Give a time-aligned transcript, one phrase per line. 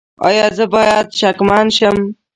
[0.27, 1.97] ایا زه باید شکمن شم؟